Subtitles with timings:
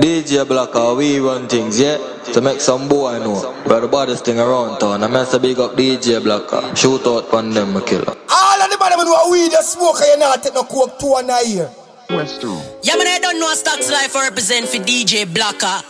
[0.00, 1.98] DJ Blacker, we run things, yeah?
[2.32, 3.54] To make some boy know.
[3.66, 5.04] We're the baddest thing around town.
[5.04, 6.74] I must big up DJ Blacker.
[6.74, 8.16] Shoot out pan them, killer.
[8.28, 10.98] All of the bad men know we the smoke and you not take no coke
[10.98, 11.70] two and a year.
[12.10, 15.80] Yeah, man, I don't know what Stocks Life represent for DJ Blacker.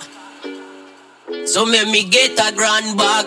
[1.46, 3.27] So let me get a grand bag.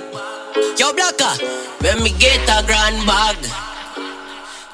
[0.78, 1.44] Yo, Blacker,
[1.82, 3.67] let me get a grand bag.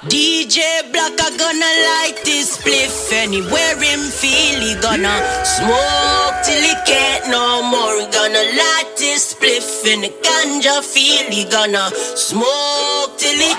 [0.10, 0.60] DJ
[0.92, 5.16] Black Blacker gonna light this spliff anywhere him feel he gonna
[5.48, 7.96] smoke till he can't no more.
[7.96, 11.88] He gonna light this spliff in the ganja feel he gonna
[12.20, 13.56] smoke till he.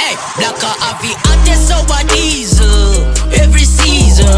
[0.00, 3.12] Hey, Blacker have the hottest sour diesel
[3.44, 4.32] every season.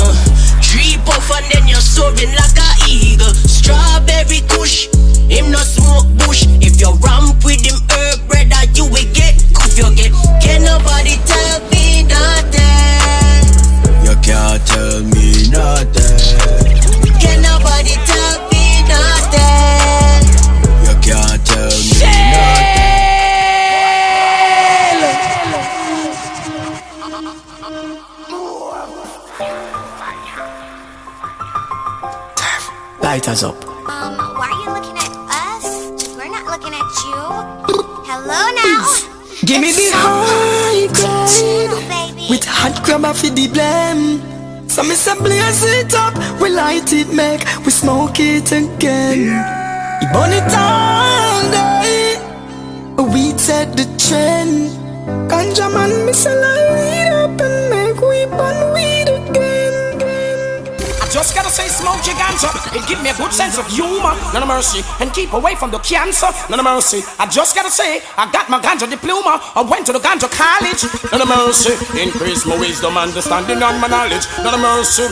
[0.59, 3.31] Three puff and then you're soaring like a eagle.
[3.31, 4.89] Strawberry kush,
[5.31, 6.47] him no smoke bush.
[6.59, 7.14] If you ramp
[33.15, 33.55] Lighters up.
[33.87, 36.17] Um, why are you looking at us?
[36.19, 37.15] We're not looking at you.
[38.11, 38.91] Hello now.
[39.47, 42.27] Give me the high grade baby.
[42.29, 44.19] with hot grabber for the blame.
[44.69, 49.31] So me say blaze it up, we light it, make we smoke it again.
[50.01, 52.19] We burn it all day.
[52.99, 54.75] We set the trend.
[55.31, 58.74] Ganja man, me say light up and make we burn weed again.
[58.74, 58.74] I
[61.15, 62.51] just gotta say, smoke your ganja.
[62.75, 65.71] It give me a good sense of humor, none of mercy, and keep away from
[65.71, 67.03] the cancer, none of mercy.
[67.21, 69.39] I just gotta say, I got my ganja diploma.
[69.55, 71.79] I went to the ganja college, none of mercy.
[72.03, 75.07] Increase my wisdom, understanding, and my knowledge, none of mercy.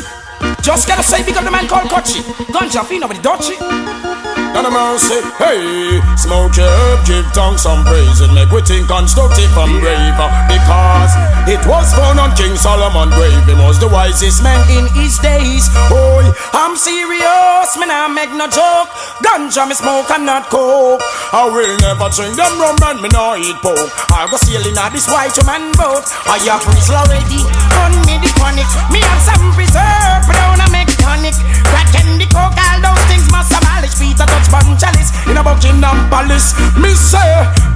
[0.61, 2.19] Just gotta say, because the man called Kochi,
[2.51, 4.22] ganja fiend over the dutchy.
[4.53, 8.85] None of mercy, hey, smoke your herb, give tongues some praise and make we think
[8.85, 10.13] constructive and brave.
[10.45, 11.13] Because
[11.49, 15.73] it was found on King Solomon grave, he was the wisest man in his days.
[15.89, 18.93] Boy, I'm serious, man, I make no joke.
[19.25, 21.01] Ganja me smoke and not coke.
[21.33, 23.89] I will never drink them rum and me no eat pork.
[24.13, 26.05] I go sailing at this white man boat.
[26.29, 27.41] I have freeze already,
[27.81, 28.69] on me the chronic.
[28.93, 31.33] Me have some preserve, but I make tonic.
[31.73, 33.62] Crack candy, coke, all those things must
[33.93, 33.99] abolish.
[33.99, 36.55] Feet a bun chalice in a Buckingham Palace.
[36.77, 37.19] Me say,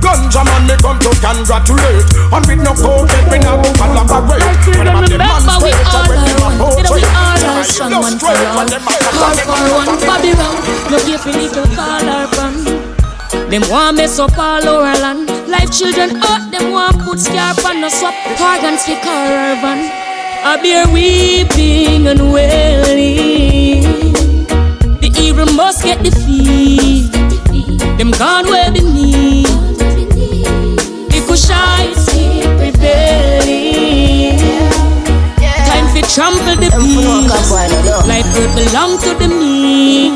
[0.01, 2.07] ganja man, me come to congratulate.
[2.33, 4.43] And with no coke, me not go collaborate.
[4.77, 6.93] When I'm at the man Remember we all when are them a one, you know
[6.95, 8.57] we all Yeah, are I strong look one for all.
[8.57, 10.61] when them a All for one, Bobby round,
[10.91, 12.55] no give a little call or from.
[13.51, 15.29] Them want mess up all our land.
[15.49, 18.15] Life children out, them want put scarf on no swap.
[18.41, 19.91] Organs for caravan.
[20.47, 22.46] I bear weeping and wailing.
[25.77, 27.13] Must get defeat.
[27.99, 29.49] Them gone where beneath.
[31.11, 34.39] The Kushites keep prevailing.
[35.69, 38.09] Time for trample the beast.
[38.09, 40.11] Life will belong to the me.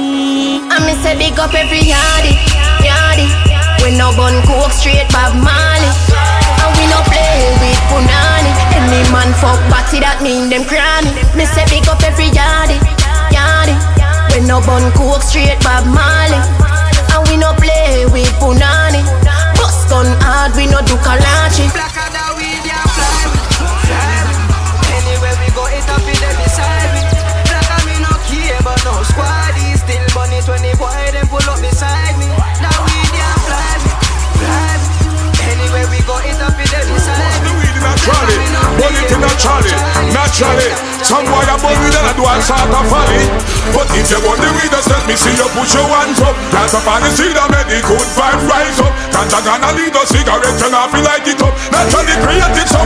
[0.70, 2.36] I me say big up every yardie,
[2.80, 3.28] yardie.
[3.82, 5.90] We no bun coke straight Bob Marley.
[6.62, 8.52] And we no play with punani.
[8.76, 11.12] Any man fuck party that mean them cranny.
[11.36, 12.20] Me say big up every.
[12.30, 12.99] We
[14.50, 16.69] no bun coke straight Bob Marley.
[52.20, 52.79] So it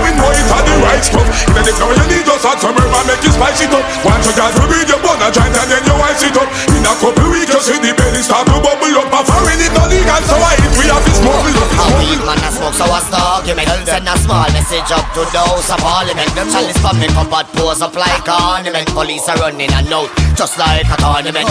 [15.15, 16.27] to the House of Parliament.
[16.35, 18.91] Them chalice from me cupboard pose up like ornament.
[18.91, 21.47] Police are running and out just like a tournament.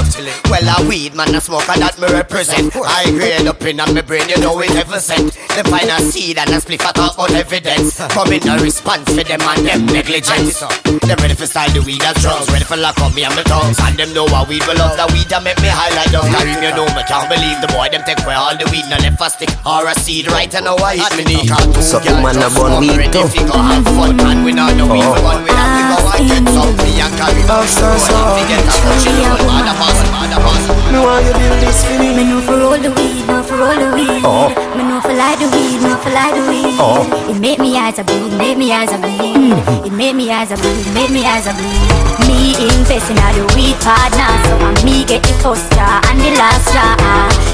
[0.52, 2.76] Well a weed man a smoke and that me represent.
[2.76, 5.32] I grade up in on me brain you know it heaven sent.
[5.56, 7.96] They find a seed and a spliff I talk about evidence.
[8.12, 10.60] Come in a response for them and them negligence.
[10.60, 13.44] Them ready for style the weed as drugs Ready for lock up me and my
[13.48, 13.80] tongues.
[13.80, 16.28] And them know how weed will love the weed that make me high highlight down
[16.36, 19.00] Carry me know me can't believe the boy them take away all the weed No
[19.00, 19.52] left a stick.
[19.64, 21.48] Or a seed right and now I hit me knee
[21.80, 25.22] So man a bun weed too go have fun and we not know we for
[25.22, 25.46] one.
[25.46, 27.44] We have to go and get some me and carry.
[27.46, 28.18] Oh, so so.
[28.34, 30.64] We get a bunch of mother boss, mother boss.
[30.90, 32.10] Me want you build this for me.
[32.18, 34.26] Me know for roll the weed, know for roll the weed.
[34.26, 34.50] Oh.
[34.74, 36.74] Me know for light the weed, know for light the weed.
[36.82, 37.06] Oh.
[37.30, 39.38] It make me eyes a bleed, make me eyes a bleed.
[39.38, 39.86] Mm-hmm.
[39.86, 42.04] It make me eyes a bleed, make me eyes a bleed.
[42.26, 46.18] Me invest in all the weed partner, so I me get the first straw and
[46.18, 46.98] the last straw.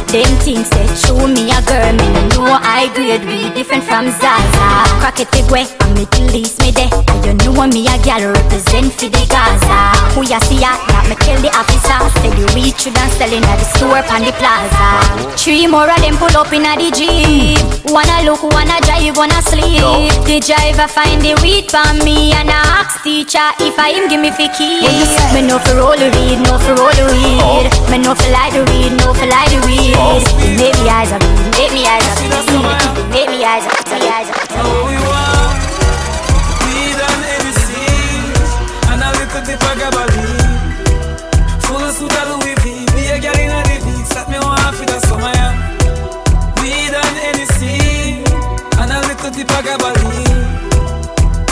[0.09, 2.58] Them things say show me a girl, me no know I
[2.93, 4.67] grade weed different from Zaza.
[5.01, 6.89] Crack it the way, and me police me there.
[7.25, 9.79] And you know me a gal represent for the Gaza.
[10.15, 11.97] Who ya see ya, that me kill the officer.
[12.21, 15.35] Say the weed should and selling at the store on the plaza.
[15.37, 17.61] Three more of them pull up in a the jeep.
[17.91, 19.81] Wanna look, wanna drive, wanna sleep.
[20.25, 24.21] The driver find the weed for me and I ask teacher if I him give
[24.21, 25.09] me fi keys.
[25.33, 27.67] Me know for roll the weed, no for roll the weed.
[27.91, 29.97] Me know for light the weed, know for light the weed.
[30.57, 31.23] Make me eyes up,
[31.57, 32.78] make me eyes up,
[33.09, 34.37] make me eyes up, make me eyes up.
[34.87, 35.59] We want
[36.65, 38.33] weed and anything,
[38.91, 40.77] and a little bit of gabardine.
[41.65, 44.75] Full suit of Louis V, be a girl in a the beats that me want
[44.75, 45.31] for the summer.
[45.33, 45.53] Yeah.
[46.61, 48.25] Weed and anything,
[48.79, 50.45] and a little bit of gabardine.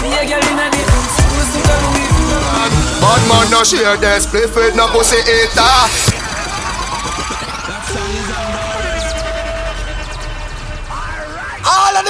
[0.02, 2.20] Be a girl in a the beats, full suit of Louis V.
[3.02, 6.27] Bad man no share their split with no pussy eater.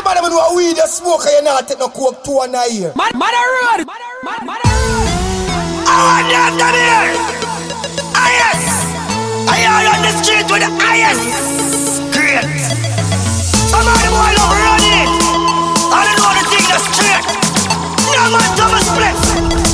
[0.08, 2.94] Man who know weed you smoke you not take no coke two and a year.
[2.96, 3.84] Mother road.
[5.88, 7.12] I want down here.
[8.16, 8.64] Ah yes.
[9.52, 11.24] I are on the street with the highest.
[12.16, 12.48] Great.
[13.68, 15.12] Some of the boy love running it.
[15.92, 17.26] I don't know the thing that's straight.
[18.16, 19.67] No man Thomas Split.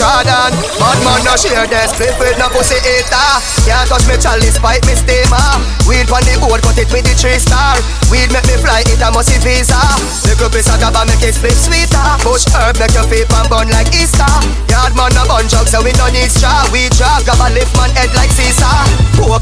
[0.00, 3.28] Jordan, bad man no share their split with no pussy eater.
[3.68, 5.44] Can't touch me chalice, pipe me steamer.
[5.84, 7.76] Weed on the board, cut it with the three star.
[8.08, 9.76] Weed make me fly, it a musty visa.
[10.24, 12.00] Little piece of gaba make it split sweeter.
[12.24, 14.24] Push herb make your feet and burn like Easter.
[14.72, 16.64] Yard man no bun jug, so we no need straw.
[16.72, 18.72] We drag, gaba lift man head like Caesar.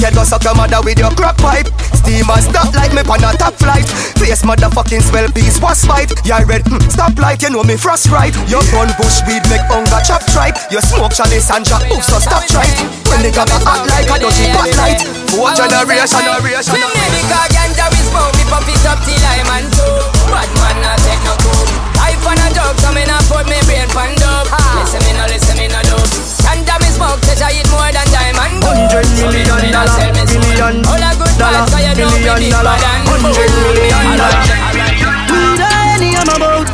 [0.03, 1.71] Head go suck your mother with your crack pipe.
[1.95, 3.87] Steamer stop like me on a top flight.
[4.19, 6.11] Face motherfucking swell piece was fight.
[6.27, 8.35] Yeah red, mm, stop light, you know me frost right.
[8.51, 10.73] Your gun bush weed make hunger chop tripe.
[10.73, 12.65] You smoke chalice and drop oof, so stop try.
[13.09, 15.05] When the gaba act like a dodgy spotlight.
[15.33, 16.75] Four generation, generation.
[16.75, 19.85] Me maybe cause ganja we smoke Me pump it up till I'm on two
[20.33, 21.69] Bad man not take no coke
[22.01, 25.29] Life on a joke So me not put me brain pan dope Listen me no,
[25.29, 26.09] listen me no dope
[26.43, 31.11] Ganja me smoke Says I eat more than diamond Hundred million dollar, million All a
[31.13, 34.43] good dollar, vibes So you know me million deeper dollar, hundred million dollar.
[34.65, 34.97] Alright.
[35.29, 36.69] Weed any I'm about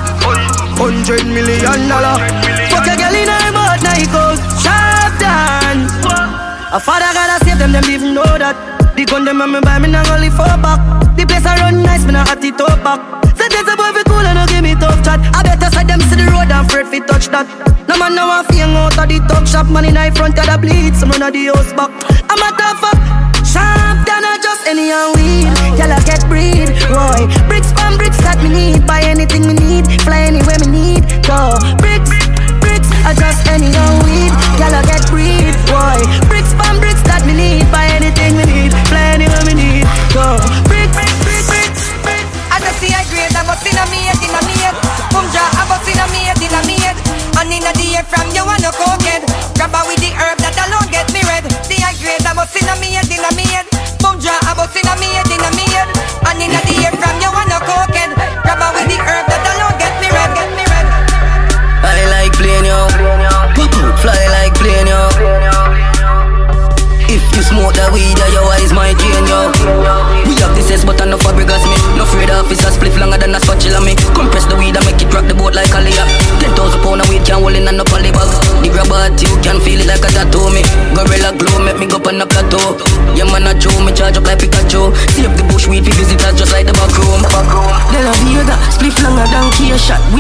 [0.79, 2.44] Hundred million dollar
[6.75, 8.59] A father gotta save them, them even know that.
[8.99, 10.82] The gun them and me buy me not only four back
[11.15, 12.99] The place I run nice, me not hot it up back.
[13.38, 15.23] Say this a boy fi cool and no give me tough chat.
[15.38, 17.47] I better side them see the road and afraid fi touch that.
[17.87, 19.71] No man now a fing out of the talk shop.
[19.71, 21.94] Man in the front of the bleed, some of the house back.
[22.26, 22.99] I'm a tough up
[23.47, 25.47] Sharp than a just any and weed.
[25.79, 27.23] Y'all a get breed, boy.
[27.47, 28.82] Bricks from bricks that me need.
[28.82, 31.03] Buy anything me need Fly anywhere me need.
[31.23, 31.55] Go.
[31.79, 32.11] Bricks,
[32.59, 34.35] bricks I just any and weed.
[34.59, 35.99] Y'all a get breed, boy.
[36.26, 36.54] Bricks
[37.26, 38.73] me need Buy anything me need.
[38.88, 39.54] Fly anywhere me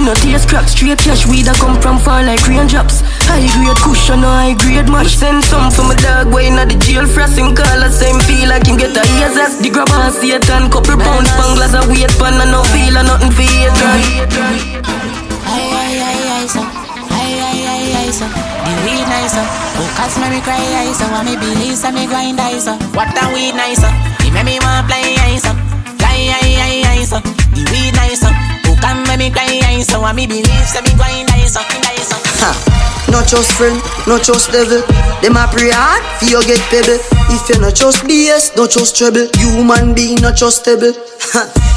[0.04, 3.00] No taste crack, straight cash weed that come from far like raindrops.
[3.24, 5.16] High grade cushion, no high grade match.
[5.16, 7.88] Send some for my dog way in the jail frosting color.
[7.88, 10.68] Same feel like him get a ears as the grab and Satan.
[10.68, 13.72] Couple pounds, banglas a weight pan and no feel and nothing it.
[13.80, 16.60] Aye, aye, aye, aye, so.
[16.60, 18.28] Aye, aye, aye, so.
[18.28, 19.40] The weed nicer.
[19.40, 21.08] Oh, cause me cry, so.
[21.16, 22.76] Want me believe, so me grind, so.
[22.92, 23.88] What the weed nicer.
[24.20, 25.48] It make me want play, so.
[25.96, 27.24] Fly, aye, aye, aye, so.
[27.56, 28.63] The weed nicer.
[28.74, 30.00] Oh, can make me cry, aye, so.
[30.00, 31.60] Want me believe, so me grind, aye, so.
[31.60, 32.16] Aye, so.
[33.12, 33.78] Not just friend,
[34.08, 34.82] not just devil.
[35.22, 36.98] Them a pray hard, for you get pebble.
[37.30, 39.28] If you not trust BS, not trust trouble.
[39.38, 40.90] Human being not trustable.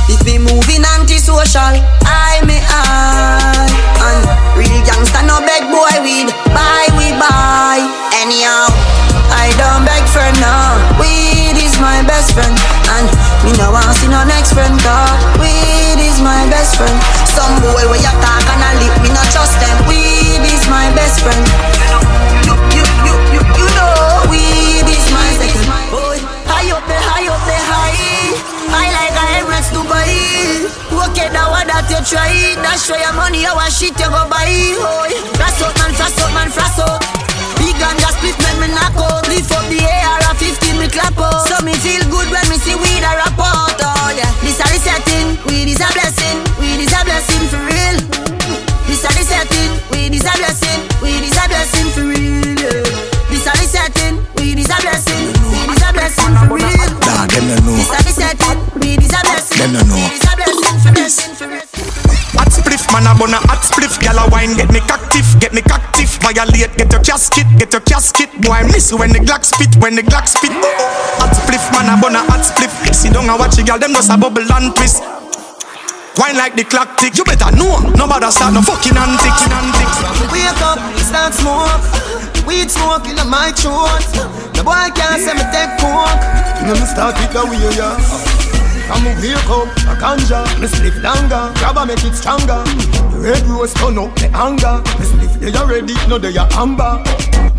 [0.10, 1.78] if me moving antisocial,
[2.10, 3.70] I may I.
[4.02, 4.24] And
[4.58, 7.86] real gangsta no beg boy weed, buy we buy.
[8.18, 8.74] Anyhow,
[9.30, 10.74] I don't beg friend now.
[10.98, 12.56] Weed is my best friend,
[12.98, 13.06] and
[13.46, 14.74] me no want see no next friend.
[14.82, 16.98] Cause weed is my best friend.
[17.30, 19.78] Some boy where you talk and I lip, me not trust them.
[19.86, 21.44] Weed is my best friend.
[22.46, 25.68] You, you, you, you, you know, weed is my second.
[25.94, 26.18] Boy,
[26.50, 28.34] high up there, high up there, high.
[28.74, 30.66] High like a Emirates Dubai.
[30.90, 32.58] Okay, that what that you try.
[32.66, 34.50] That's why your money, our shit you go buy.
[34.82, 37.17] Boy, frost out man, frost out man, frost out.
[37.56, 39.24] Big and just split when me knock out.
[39.32, 41.48] Lift up the AR at 15 me clap out.
[41.48, 43.80] So me feel good when me see weed a rap out.
[43.80, 45.40] Oh yeah, this a the setting.
[45.48, 46.38] Weed is a blessing.
[46.60, 47.98] Weed is a blessing for real.
[48.88, 49.72] This a the setting.
[49.92, 50.80] Weed is a blessing.
[51.00, 52.56] Weed is a blessing for real.
[52.60, 53.08] yeah.
[53.32, 54.16] This a the setting.
[54.40, 55.28] Weed is a blessing.
[55.52, 56.92] Weed is a blessing for real.
[57.08, 57.76] Nah, them no know.
[57.76, 58.60] This a the setting.
[58.80, 59.58] Weed is a blessing.
[59.60, 59.96] Them no know.
[59.96, 61.68] Weed is a blessing for blessing for real.
[62.38, 63.98] Hot spliff, man, I wanna hot spliff.
[64.00, 65.97] Gyal a wine, get me active, get me active.
[66.28, 68.28] Violate, get your casket, get your casket.
[68.44, 70.52] Boy, I miss when the Glock spit, when the Glock spit.
[71.24, 72.68] Hot spliff, man, I wanna hot spliff.
[72.92, 75.00] See, don't I watch a gyal, them just a bubble and twist.
[76.20, 77.80] Wine like the clock tick, you better know.
[77.96, 79.48] Nobody start no fucking antics.
[79.48, 79.98] antics.
[80.28, 81.80] Wake up, start smoke.
[82.44, 84.04] Weed smoke in my throat.
[84.52, 86.12] The boy can't say me take coke.
[86.60, 88.37] You know me start with the way, yeah.
[88.88, 92.64] Come wake up, a ganja, me split longer, grab make it stronger.
[93.12, 94.80] The red rose turn up me anger.
[94.96, 97.04] Me split they are ready, no they are amber.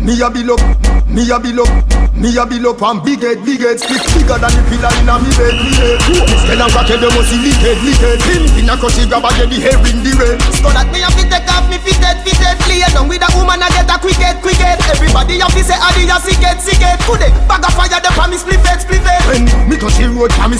[0.01, 0.63] Me a bill up,
[1.05, 1.69] me a bill up,
[2.17, 5.05] me a bill up and big head, big head, split bigger than the pillar in
[5.05, 5.99] a me bed, me head.
[6.01, 8.17] Me spell and crack head, they must see liquid, liquid.
[8.25, 10.41] Pin in a crush, grab a get the hair in the red.
[10.57, 13.61] So that me a fit take off me fitted, fitted, play down with a woman
[13.61, 14.81] I get a quick head, quick head.
[14.89, 16.97] Everybody have to say adi a siget, siget.
[17.05, 19.21] Today, bag of fire, the me split head, split head.
[19.29, 20.57] When me touch the road, me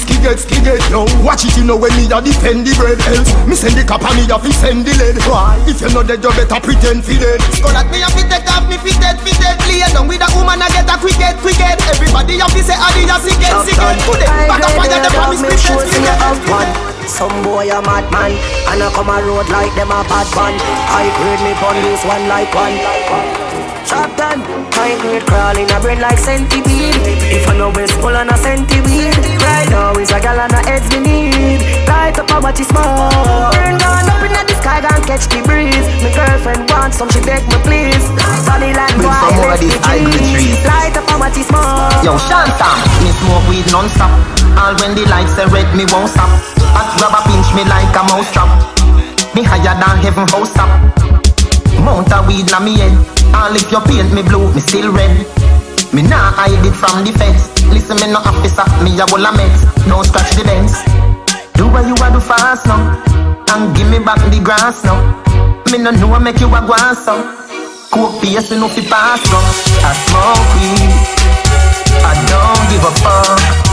[0.59, 0.91] skiget, skiget.
[0.91, 2.99] Yo, watch it, you know when me a defend the bread.
[3.07, 5.17] Else, me send the cap and me a fi send the lead.
[5.25, 5.55] Why?
[5.67, 7.39] If you know that you better pretend fi dead.
[7.63, 10.61] So that me a fit take off me fitted, fitted, play down with a woman
[10.61, 11.79] I get a quick head, quick head.
[11.87, 13.97] Everybody have to say adi a siget, siget.
[14.03, 16.89] Today, bag of fire, the me split head, split head.
[17.09, 18.37] Some boy a madman
[18.69, 20.53] And I come a road like them a bad man
[20.93, 23.48] I grade me pon this one like one
[23.89, 24.45] Chop done
[24.77, 26.93] High grade crawling a brain like centipede.
[27.33, 29.17] If I know it's full on a centipede.
[29.41, 31.65] Right now is a gal and a heads me need.
[31.89, 33.09] Light up a watch it small
[33.49, 35.89] Burn down up in the sky and catch the breeze.
[36.05, 38.05] My girlfriend wants some she beg me please.
[38.45, 40.61] Body like Bring some more of boy these high grade trees.
[40.69, 42.69] Light up a watch it small Yo, Shanta,
[43.01, 44.13] me smoke weed non-stop.
[44.53, 46.29] All when the lights are red, me won't stop.
[46.77, 48.53] Hot grabber pinch me like a mouse trap.
[49.33, 50.98] Me higher than heaven house top
[51.89, 52.93] Mount a weed na me head.
[53.33, 55.25] All if you paint me blue, me still red.
[55.91, 59.33] Me nah hide it from the feds Listen me no officer, me a wall a
[59.33, 60.85] meds Don't scratch the dents.
[61.57, 62.77] Do what you a do fast now
[63.49, 65.01] And give me back the grass now.
[65.71, 67.17] Me no know make you a on so
[67.89, 69.39] Coke paste no fi pass go
[69.81, 70.93] I smoke weed.
[72.05, 73.68] I don't give a fuck.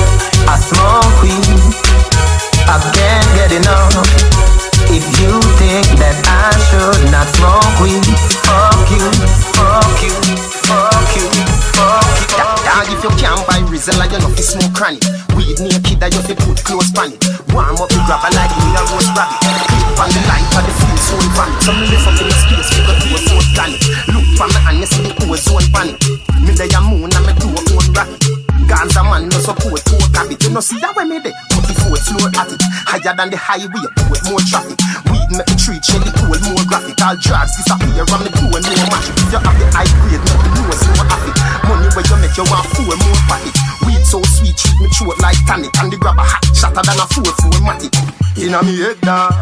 [33.16, 34.76] Than the highway, put more traffic.
[35.08, 37.00] Weed make the treat shelly cool, more graphic.
[37.00, 39.08] All drugs disappear from the pool, no match.
[39.08, 41.32] If you have the high grade, make the nose more happy.
[41.64, 43.56] Money where you make you want four more pocket.
[43.88, 45.72] Weed so sweet, treat me throat like tonic.
[45.80, 47.96] And the grab a hot shatter than a four four matic.
[48.36, 49.32] Inna me head dog,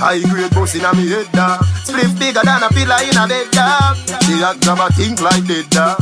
[0.00, 1.60] high grade boss inna me head dog.
[1.84, 3.94] Split bigger than a pillar in a bed dog.
[4.24, 6.00] The hot grab a think like dead dog.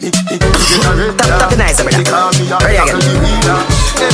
[0.00, 1.80] Tap tap the nice.
[1.80, 2.04] Ready
[2.76, 3.79] again.
[4.00, 4.08] Yeah,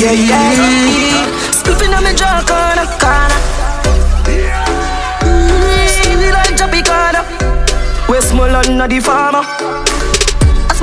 [0.00, 0.88] yeah, yeah,
[8.54, 9.44] on the farmer.
[10.70, 10.80] As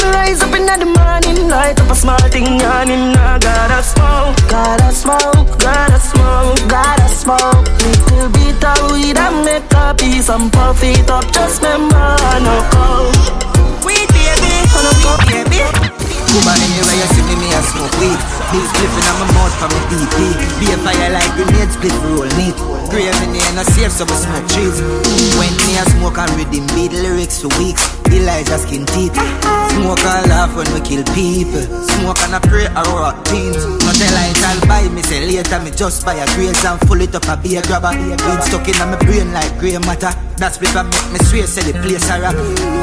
[0.79, 3.13] the morning, light a small thing him.
[3.13, 7.65] Now gotta smoke, gotta smoke, gotta smoke, gotta smoke.
[7.81, 9.43] Little bit of weed and
[10.29, 10.51] and
[11.09, 11.25] up.
[11.31, 13.44] Just remember, no go.
[15.17, 15.74] Baby.
[16.35, 18.19] Cuba anywhere you see me, me a smoke weed
[18.51, 22.27] Big spliff in my mouth from a DP Be a fire like grenade, split roll
[22.35, 22.59] neat
[22.91, 24.83] Crazy in the end, I save so we smoke trees
[25.39, 29.15] When me a smoke and reading beat lyrics for weeks Elijah skin teeth.
[29.75, 31.61] Smoke all laugh when we kill people.
[31.83, 33.59] Smoke and I pray I rock teams.
[33.59, 37.01] No tell I I'll buy me say later me just buy a graze and full
[37.01, 37.91] it up a beer grabber.
[37.91, 40.15] Weed stuck in my brain like grey matter.
[40.39, 42.35] That's because make me swear say the place a rock.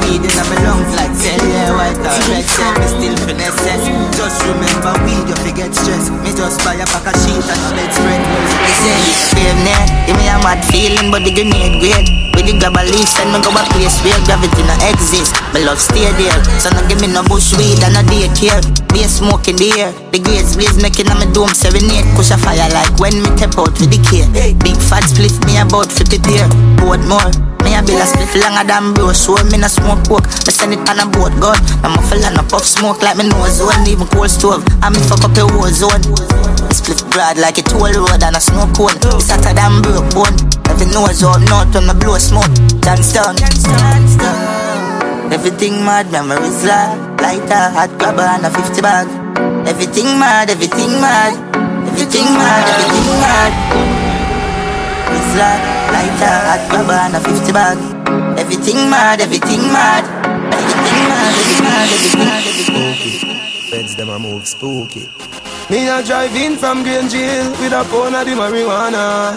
[0.05, 2.73] Weed in my lungs like cell yeah white or red cell.
[2.77, 6.07] Me still finesse Just remember weed you forget stress.
[6.23, 8.23] Me just buy a pack of sheet and a bedspread.
[8.23, 8.95] Me say
[9.35, 9.83] same net.
[10.07, 12.07] Give me a mad feeling but the grenade great.
[12.39, 15.35] With the grab a leaf, send me go a place where gravity no exist.
[15.51, 18.63] My love stay there, so no give me no bush weed and no daycare.
[18.95, 22.07] Be a smoke in the air, the gates blaze making on my dome serenade.
[22.15, 24.23] Push a fire like when me tap out with the key.
[24.63, 26.47] Big fat split me about 50 pair,
[26.79, 27.52] boat more.
[27.73, 30.29] Me a bill a split longer than bro, so me no smoke coke.
[30.45, 31.57] Me send it on a boat gun.
[31.81, 34.61] I'm a fella no puff smoke like me nose zone, even cold stove.
[34.85, 36.05] I me fuck up a war zone.
[36.69, 38.93] Me split broad like a toll road and a snow cone.
[39.17, 40.37] It's hotter than broke bone.
[40.69, 42.53] Every nose up north when me blow smoke.
[42.85, 43.41] Johnstown.
[45.33, 46.93] Everything mad, memories like
[47.25, 49.09] lighter, hot grabber and a 50 bag.
[49.65, 51.33] Everything mad, everything mad,
[51.89, 53.92] everything mad, everything mad.
[55.11, 57.77] It's like lighter, hot grabber and a 50 bag.
[58.39, 60.03] Everything mad, everything mad,
[60.53, 63.69] everything mad, everything mad, everything mad, everything mad.
[63.71, 65.09] Feds them a move spooky.
[65.69, 69.31] Me a drive in from Green Jail with a pound of the marijuana.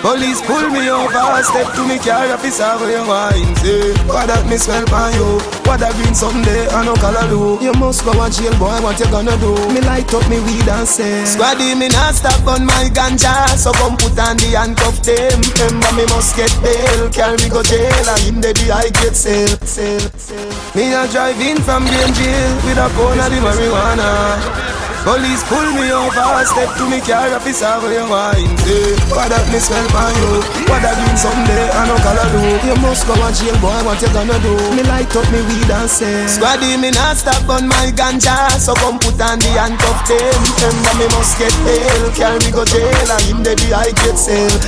[0.00, 3.92] Police pull me over, step to me car, officer where you wine say.
[4.06, 5.42] What that me smell by you?
[5.66, 7.58] What that green someday I no color do?
[7.58, 8.78] You must go a jail, boy.
[8.78, 9.52] What you gonna do?
[9.74, 11.26] Me light up me weed and say.
[11.26, 15.42] Squaddy me not stop on my ganja, so come put on the handcuff them.
[15.58, 19.58] Remember me must get bail, carry me go jail, and in the I get sale,
[19.66, 20.52] sale, sale.
[20.78, 24.95] Me a drive in from Green Jail with a pound of the marijuana.
[25.06, 28.50] Police pull me over, step to me car, officer where you wine.
[28.66, 32.42] Say What that me smell by you, what that green someday I no color do
[32.66, 34.50] You must go a jail boy, what you gonna do?
[34.74, 38.74] Me light up me weed and say Squaddy me not stop on my ganja, so
[38.82, 43.06] come put on the handcuff them Remember me must get bail, carry me go jail?
[43.30, 44.58] And the day I get sale.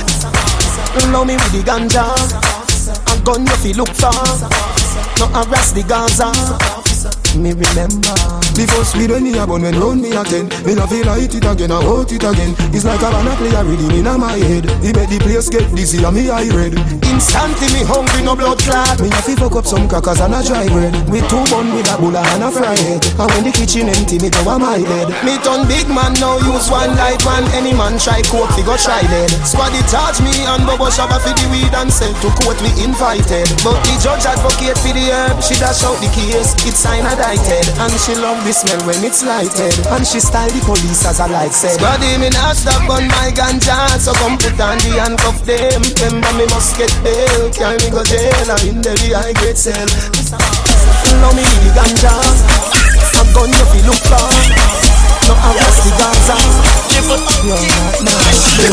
[1.11, 4.15] Love me with the ganja, a gun you feel look for
[5.19, 6.31] No harass the Gaza
[7.41, 8.39] me remember.
[8.59, 11.07] The first weed when me a bun when round me a ten Me no feel
[11.07, 12.51] light it again, I hold it again.
[12.75, 14.67] It's like a banana play a rhythm in my head.
[14.83, 16.75] He make the place get dizzy and me eye red.
[17.07, 18.99] Instantly me hungry, no blood clot.
[18.99, 20.91] Me a fi fuck up some crackers and a dry bread.
[21.07, 22.99] With two bun with a bulla and a fry head.
[23.15, 25.07] And when the kitchen empty, me go a my bed.
[25.23, 27.47] Me turn big man now, use one light man.
[27.55, 29.31] Any man try coke, fi go try dead.
[29.47, 33.47] Squaddy charge me and Bobo Shabba fi the weed and sell to court we invited.
[33.63, 37.67] But the judge advocate for the herb She dash out the case, it's signed indicted
[37.79, 39.73] And she love the smell when it's lighted.
[39.93, 43.31] And she style the police as I like said Body me not stop on my
[43.31, 43.97] ganja.
[43.99, 45.81] So come put on the handcuff them.
[46.01, 47.51] Remember me must get bail.
[47.53, 48.49] Carry me go jail?
[48.49, 49.89] And in the I get sell
[51.21, 52.18] Love me the ganja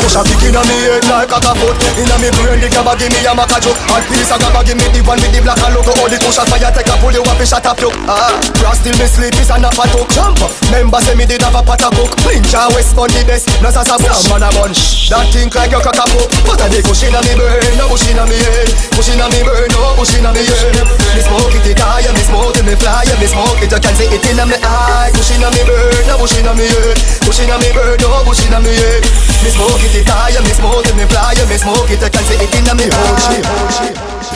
[0.07, 3.11] Kush a kick inna me head like a kaput Inna me brain the gabba give
[3.11, 3.75] me a maca joke.
[3.91, 5.91] Hot piece of gabba give me the one with the black and logo.
[5.99, 8.39] All the kush a fire take a pull you up and shut up you Ah,
[8.63, 10.39] cross till me sleep is a nap a talk Jump,
[10.71, 13.67] member say me did have a pot a cook Ninja West on the best, no
[13.75, 16.87] sasa bush Man a bunch, that think like you cock a pop But a the
[16.87, 18.71] kush inna me brain, no bush inna me head.
[18.95, 20.87] Kush inna me brain, no bush inna me head.
[21.19, 23.95] Me smoke it, it high, me smoke it, me fly Me smoke it, you can
[23.99, 25.11] see it inna me eye.
[25.19, 26.95] Kush inna me brain, no bush inna me head.
[27.27, 29.06] Kush inna me brain, no bush inna me head
[29.47, 32.25] Me smoke it, it high, me smoke it, me fly Me smoke it, you can
[32.27, 34.27] see it inna me eye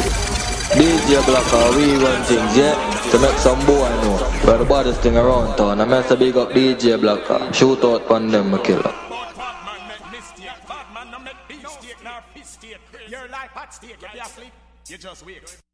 [0.71, 2.79] DJ Blocker, uh, we run things, yeah?
[3.11, 4.31] To make some boy know.
[4.47, 5.81] We're the baddest thing around town.
[5.81, 7.33] I mess a big up DJ Blocker.
[7.35, 8.95] Uh, shoot out on them, a killer.
[13.09, 14.53] Your life hot state, you be asleep,
[14.87, 15.70] you just wake.